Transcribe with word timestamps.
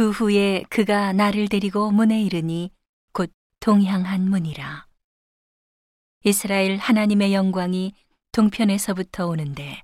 그 0.00 0.08
후에 0.08 0.64
그가 0.70 1.12
나를 1.12 1.48
데리고 1.48 1.90
문에 1.90 2.22
이르니 2.22 2.70
곧 3.12 3.30
동향한 3.60 4.30
문이라. 4.30 4.86
이스라엘 6.24 6.78
하나님의 6.78 7.34
영광이 7.34 7.92
동편에서부터 8.32 9.26
오는데 9.26 9.82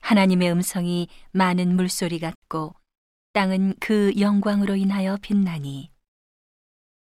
하나님의 0.00 0.50
음성이 0.50 1.06
많은 1.30 1.76
물소리 1.76 2.18
같고 2.18 2.74
땅은 3.32 3.76
그 3.78 4.12
영광으로 4.18 4.74
인하여 4.74 5.16
빛나니 5.22 5.92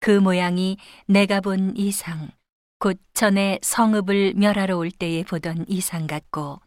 그 0.01 0.19
모양이 0.19 0.79
내가 1.07 1.43
본 1.43 1.77
이상 1.77 2.31
곧 2.79 2.99
전에 3.13 3.59
성읍을 3.61 4.33
멸하러 4.37 4.79
올 4.79 4.91
때에 4.91 5.25
보던 5.25 5.67
이상 5.69 6.07
같고 6.07 6.63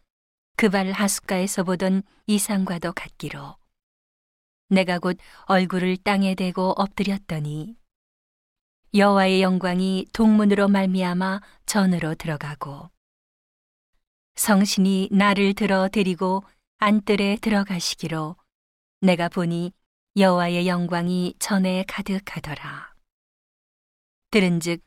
그발 0.55 0.91
하숫가에서 0.91 1.63
보던 1.63 2.03
이상과도 2.27 2.93
같기로 2.93 3.55
내가 4.69 4.99
곧 4.99 5.17
얼굴을 5.45 5.97
땅에 5.97 6.35
대고 6.35 6.73
엎드렸더니 6.77 7.75
여호와의 8.93 9.41
영광이 9.41 10.07
동문으로 10.13 10.67
말미암아 10.67 11.41
전으로 11.65 12.15
들어가고 12.15 12.89
성신이 14.35 15.09
나를 15.11 15.53
들어 15.53 15.87
데리고 15.87 16.43
안뜰에 16.79 17.37
들어가시기로 17.41 18.35
내가 19.01 19.29
보니 19.29 19.73
여호와의 20.15 20.67
영광이 20.67 21.35
전에 21.39 21.83
가득하더라. 21.87 22.93
들은즉 24.31 24.81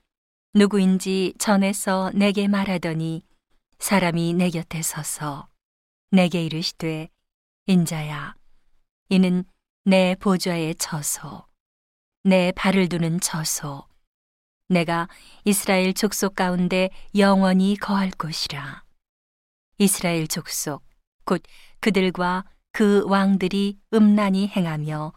누구인지 0.55 1.35
전에서 1.39 2.11
내게 2.15 2.49
말하더니 2.49 3.25
사람이 3.79 4.35
내 4.35 4.51
곁에 4.51 4.83
서서 4.83 5.49
내게 6.11 6.45
이르시되 6.45 7.09
인자야 7.67 8.35
이는 9.09 9.45
내 9.85 10.15
보좌의 10.15 10.75
처소. 10.75 11.47
내 12.23 12.53
발을 12.53 12.91
두는 12.91 13.19
처소. 13.21 13.87
내가 14.69 15.09
이스라엘 15.45 15.95
족속 15.95 16.35
가운데 16.35 16.91
영원히 17.17 17.77
거할 17.77 18.11
곳이라. 18.11 18.85
이스라엘 19.79 20.29
족속 20.29 20.85
곧 21.25 21.43
그들과 21.81 22.45
그 22.73 23.05
왕들이 23.07 23.79
음란히 23.95 24.49
행하며 24.49 25.15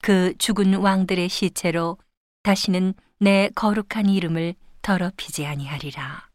그 0.00 0.34
죽은 0.38 0.74
왕들의 0.74 1.28
시체로 1.28 1.98
다시는 2.44 2.94
내 3.18 3.50
거룩한 3.56 4.08
이름을 4.08 4.54
더럽히지 4.82 5.44
아니하리라. 5.44 6.30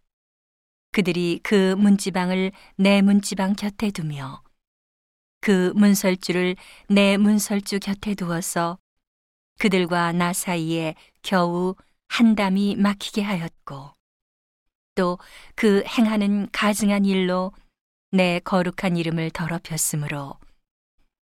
그들이 0.91 1.39
그 1.43 1.75
문지방을 1.75 2.51
내 2.75 3.01
문지방 3.01 3.53
곁에 3.53 3.91
두며 3.91 4.41
그 5.49 5.73
문설주를 5.75 6.55
내 6.89 7.17
문설주 7.17 7.79
곁에 7.79 8.13
두어서 8.13 8.77
그들과 9.57 10.11
나 10.11 10.31
사이에 10.31 10.93
겨우 11.23 11.73
한 12.07 12.35
담이 12.35 12.75
막히게 12.75 13.23
하였고 13.23 13.95
또 14.93 15.17
그 15.55 15.83
행하는 15.87 16.47
가증한 16.51 17.05
일로 17.05 17.51
내 18.11 18.39
거룩한 18.41 18.95
이름을 18.95 19.31
더럽혔으므로 19.31 20.37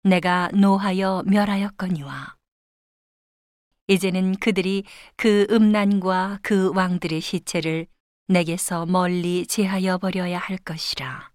내가 0.04 0.48
노하여 0.54 1.22
멸하였거니와 1.26 2.36
이제는 3.88 4.36
그들이 4.36 4.84
그 5.16 5.46
음란과 5.50 6.38
그 6.40 6.72
왕들의 6.74 7.20
시체를 7.20 7.86
내게서 8.28 8.86
멀리 8.86 9.46
제하여 9.46 9.98
버려야 9.98 10.38
할 10.38 10.56
것이라. 10.56 11.30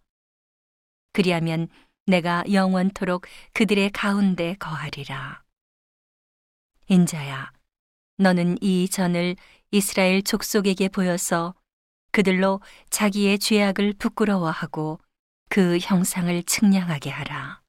그리하면 1.13 1.67
내가 2.09 2.43
영원토록 2.51 3.25
그들의 3.53 3.91
가운데 3.91 4.55
거하리라. 4.55 5.43
인자야, 6.87 7.51
너는 8.17 8.57
이 8.61 8.89
전을 8.89 9.35
이스라엘 9.69 10.23
족속에게 10.23 10.89
보여서 10.89 11.53
그들로 12.11 12.61
자기의 12.89 13.37
죄악을 13.37 13.93
부끄러워하고 13.93 14.99
그 15.49 15.77
형상을 15.79 16.41
측량하게 16.43 17.11
하라. 17.11 17.61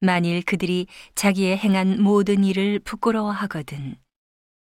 만일 0.00 0.42
그들이 0.42 0.88
자기의 1.14 1.56
행한 1.56 2.02
모든 2.02 2.42
일을 2.42 2.80
부끄러워하거든 2.80 3.94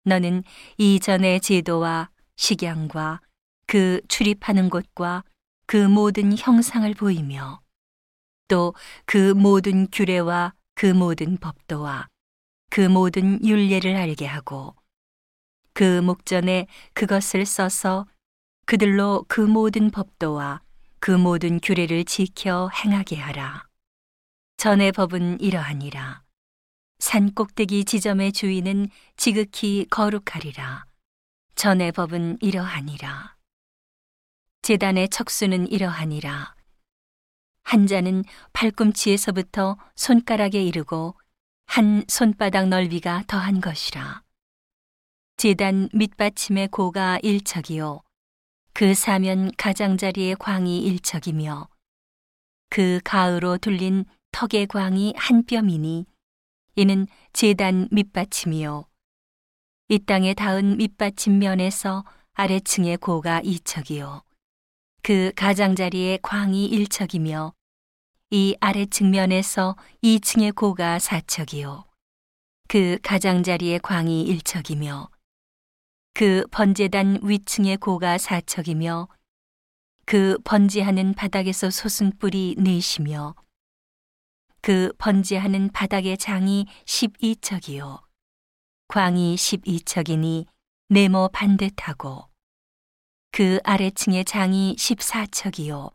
너는 0.04 0.44
이전의 0.78 1.40
제도와 1.40 2.10
식양과 2.36 3.20
그 3.66 4.00
출입하는 4.06 4.70
곳과 4.70 5.24
그 5.66 5.76
모든 5.76 6.38
형상을 6.38 6.94
보이며 6.94 7.65
또 8.48 8.74
그 9.04 9.32
모든 9.34 9.88
규례와 9.90 10.54
그 10.74 10.86
모든 10.86 11.36
법도와 11.36 12.08
그 12.70 12.80
모든 12.80 13.44
윤례를 13.44 13.96
알게 13.96 14.26
하고 14.26 14.74
그 15.72 16.00
목전에 16.00 16.66
그것을 16.94 17.46
써서 17.46 18.06
그들로 18.66 19.24
그 19.28 19.40
모든 19.40 19.90
법도와 19.90 20.62
그 20.98 21.10
모든 21.10 21.60
규례를 21.60 22.04
지켜 22.04 22.68
행하게 22.68 23.16
하라. 23.16 23.66
전의 24.56 24.92
법은 24.92 25.40
이러하니라. 25.40 26.24
산 26.98 27.32
꼭대기 27.34 27.84
지점의 27.84 28.32
주인은 28.32 28.88
지극히 29.16 29.86
거룩하리라. 29.90 30.86
전의 31.54 31.92
법은 31.92 32.38
이러하니라. 32.40 33.36
재단의 34.62 35.10
척수는 35.10 35.70
이러하니라. 35.70 36.55
한 37.66 37.88
자는 37.88 38.22
팔꿈치에서부터 38.52 39.76
손가락에 39.96 40.62
이르고 40.62 41.16
한 41.66 42.04
손바닥 42.06 42.68
넓이가 42.68 43.24
더한 43.26 43.60
것이라. 43.60 44.22
재단 45.36 45.88
밑받침의 45.92 46.68
고가 46.68 47.18
일척이요. 47.24 48.02
그 48.72 48.94
사면 48.94 49.50
가장자리의 49.56 50.36
광이 50.36 50.78
일척이며 50.78 51.68
그 52.70 53.00
가으로 53.02 53.58
둘린 53.58 54.04
턱의 54.30 54.68
광이 54.68 55.14
한 55.16 55.42
뼘이니 55.44 56.06
이는 56.76 57.08
재단 57.32 57.88
밑받침이요 57.90 58.84
이 59.88 59.98
땅에 59.98 60.34
닿은 60.34 60.76
밑받침 60.76 61.40
면에서 61.40 62.04
아래층의 62.34 62.98
고가 62.98 63.40
이척이요 63.40 64.22
그 65.02 65.32
가장자리의 65.36 66.18
광이 66.20 66.66
일척이며 66.66 67.55
이 68.30 68.56
아래층 68.60 69.10
면에서 69.10 69.76
이층의 70.02 70.52
고가 70.52 70.98
사척이요 70.98 71.84
그 72.68 72.98
가장자리의 73.02 73.78
광이 73.80 74.22
일척이며 74.22 75.08
그 76.12 76.44
번제단 76.50 77.20
위층의 77.22 77.76
고가 77.76 78.18
사척이며 78.18 79.08
그 80.06 80.38
번제하는 80.44 81.14
바닥에서 81.14 81.70
솟은 81.70 82.18
뿔이 82.18 82.56
넷이며 82.58 83.34
그 84.60 84.92
번제하는 84.98 85.70
바닥의 85.72 86.18
장이 86.18 86.66
12척이요. 86.86 88.02
광이 88.88 89.36
12척이니 89.36 90.46
네모 90.88 91.28
반듯하고 91.32 92.28
그 93.30 93.60
아래층의 93.62 94.24
장이 94.24 94.74
14척이요. 94.76 95.92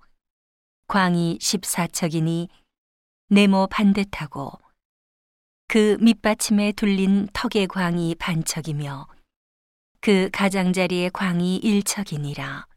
광이 0.92 1.38
14척이니 1.40 2.50
네모 3.30 3.68
반듯하고 3.68 4.52
그 5.70 5.96
밑받침에 6.02 6.74
둘린 6.74 7.30
턱의 7.32 7.68
광이 7.68 8.16
반척이며 8.16 9.08
그 10.02 10.30
가장자리의 10.34 11.12
광이 11.12 11.62
1척이니라. 11.64 12.68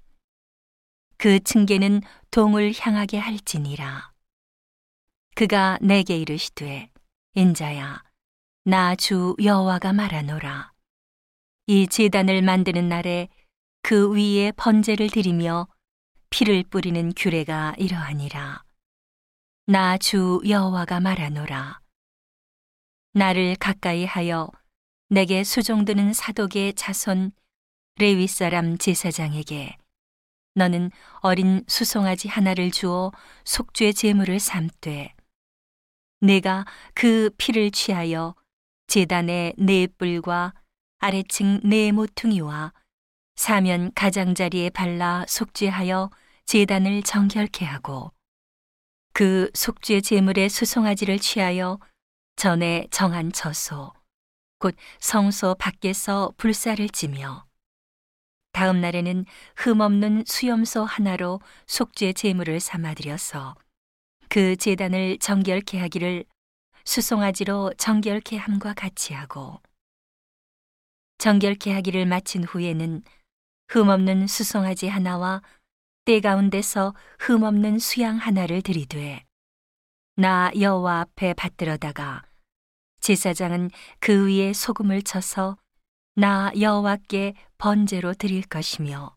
그 1.16 1.40
층계는 1.40 2.02
동을 2.30 2.72
향하게 2.78 3.18
할지니라. 3.18 4.12
그가 5.34 5.80
내게 5.82 6.16
이르시되 6.16 6.90
인자야 7.34 8.04
나 8.62 8.94
주 8.94 9.34
여호와가 9.42 9.92
말하노라 9.92 10.72
이 11.66 11.88
제단을 11.88 12.42
만드는 12.42 12.88
날에 12.88 13.28
그 13.82 14.12
위에 14.12 14.52
번제를 14.52 15.10
드리며 15.10 15.66
피를 16.34 16.64
뿌리는 16.64 17.12
규례가 17.14 17.76
이러하니라. 17.78 18.64
나 19.68 19.96
주 19.98 20.40
여호와가 20.44 20.98
말하노라. 20.98 21.78
나를 23.12 23.54
가까이 23.54 24.04
하여 24.04 24.50
내게 25.08 25.44
수종드는 25.44 26.12
사독의 26.12 26.74
자손 26.74 27.30
레위 28.00 28.26
사람 28.26 28.78
제사장에게 28.78 29.76
너는 30.56 30.90
어린 31.20 31.62
수송아지 31.68 32.26
하나를 32.26 32.72
주어 32.72 33.12
속죄 33.44 33.92
제물을 33.92 34.40
삼되 34.40 35.14
내가 36.18 36.64
그 36.94 37.30
피를 37.38 37.70
취하여 37.70 38.34
재단의 38.88 39.54
네 39.56 39.86
뿔과 39.86 40.52
아래층 40.98 41.60
네 41.62 41.92
모퉁이와 41.92 42.72
사면 43.36 43.92
가장자리에 43.94 44.70
발라 44.70 45.24
속죄하여 45.28 46.10
재단을 46.46 47.02
정결케 47.02 47.64
하고 47.64 48.12
그 49.12 49.50
속죄 49.54 50.00
제물의 50.00 50.48
수송아지를 50.48 51.18
취하여 51.18 51.78
전에 52.36 52.86
정한 52.90 53.32
처소 53.32 53.92
곧 54.58 54.74
성소 55.00 55.54
밖에서 55.58 56.32
불사를 56.36 56.86
지며 56.90 57.46
다음 58.52 58.80
날에는 58.80 59.24
흠 59.56 59.80
없는 59.80 60.24
수염소 60.26 60.84
하나로 60.84 61.40
속죄 61.66 62.12
제물을 62.12 62.60
삼아들여서 62.60 63.56
그 64.28 64.56
제단을 64.56 65.18
정결케 65.18 65.80
하기를 65.80 66.24
수송아지로 66.84 67.72
정결케 67.78 68.36
함과 68.36 68.74
같이 68.74 69.14
하고 69.14 69.60
정결케 71.18 71.72
하기를 71.72 72.06
마친 72.06 72.44
후에는 72.44 73.02
흠 73.68 73.88
없는 73.88 74.26
수송아지 74.26 74.88
하나와 74.88 75.40
때 76.04 76.20
가운데서 76.20 76.94
흠없는 77.18 77.78
수양 77.78 78.16
하나를 78.16 78.60
들이되 78.60 79.24
나 80.16 80.50
여호와 80.58 81.00
앞에 81.00 81.32
받들어다가 81.32 82.22
제사장은 83.00 83.70
그 84.00 84.28
위에 84.28 84.52
소금을 84.52 85.02
쳐서 85.02 85.56
나 86.14 86.52
여호와께 86.58 87.34
번제로 87.56 88.12
드릴 88.12 88.42
것이며 88.42 89.16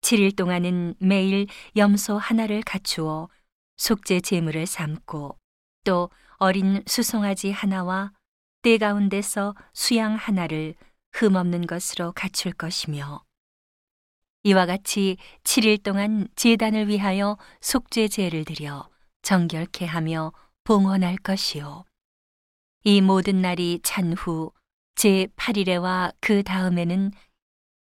7일 0.00 0.34
동안은 0.34 0.94
매일 1.00 1.46
염소 1.76 2.16
하나를 2.16 2.62
갖추어 2.62 3.28
속죄 3.76 4.20
제물을 4.20 4.66
삼고 4.66 5.36
또 5.84 6.08
어린 6.36 6.82
수송아지 6.86 7.50
하나와 7.50 8.12
때 8.62 8.78
가운데서 8.78 9.54
수양 9.74 10.14
하나를 10.14 10.74
흠없는 11.12 11.66
것으로 11.66 12.12
갖출 12.12 12.52
것이며 12.52 13.22
이와 14.42 14.66
같이 14.66 15.16
7일 15.44 15.82
동안 15.82 16.28
제단을 16.36 16.88
위하여 16.88 17.36
속죄 17.60 18.08
제를 18.08 18.44
드려 18.44 18.88
정결케 19.22 19.84
하며 19.84 20.32
봉헌할 20.64 21.16
것이요. 21.18 21.84
이 22.84 23.00
모든 23.00 23.42
날이 23.42 23.80
찬 23.82 24.14
후 24.14 24.52
제 24.94 25.28
8일에와 25.36 26.12
그 26.20 26.42
다음에는 26.42 27.12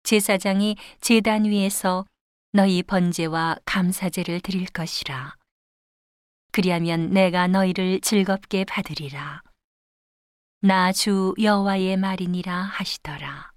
제사장이 0.05 0.77
제단 1.01 1.45
위에서 1.47 2.05
너희 2.53 2.83
번제와 2.85 3.57
감사제를 3.65 4.41
드릴 4.41 4.67
것이라. 4.67 5.35
그리하면 6.53 7.11
내가 7.11 7.49
너희를 7.49 8.01
즐겁게 8.03 8.65
받으리라. 8.65 9.43
나 10.61 10.93
주 10.93 11.35
여호와의 11.41 11.97
말이니라 11.97 12.53
하시더라 12.55 13.51